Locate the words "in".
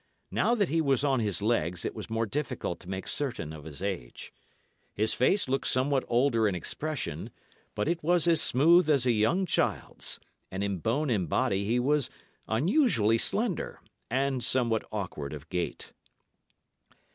6.47-6.55, 10.63-10.79